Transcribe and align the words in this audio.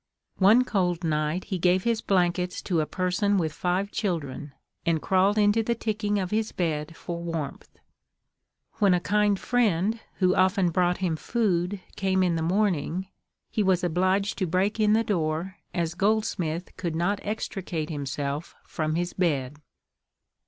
One 0.39 0.63
cold 0.63 1.03
night 1.03 1.43
he 1.43 1.59
gave 1.59 1.83
his 1.83 2.01
blankets 2.01 2.63
to 2.63 2.81
a 2.81 2.87
person 2.87 3.37
with 3.37 3.53
five 3.53 3.91
children, 3.91 4.51
and 4.83 4.99
crawled 4.99 5.37
into 5.37 5.61
the 5.61 5.75
ticking 5.75 6.17
of 6.17 6.31
his 6.31 6.51
bed 6.51 6.95
for 6.95 7.21
warmth. 7.21 7.77
When 8.79 8.95
a 8.95 8.99
kind 8.99 9.39
friend, 9.39 9.99
who 10.15 10.33
often 10.33 10.71
brought 10.71 10.97
him 11.05 11.17
food, 11.17 11.81
came 11.97 12.23
in 12.23 12.33
the 12.35 12.41
morning, 12.41 13.09
he 13.51 13.61
was 13.61 13.83
obliged 13.83 14.39
to 14.39 14.47
break 14.47 14.79
in 14.79 14.93
the 14.93 15.03
door, 15.03 15.57
as 15.71 15.93
Goldsmith 15.93 16.75
could 16.77 16.95
not 16.95 17.19
extricate 17.21 17.91
himself 17.91 18.55
from 18.65 18.95
his 18.95 19.13
bed. 19.13 19.61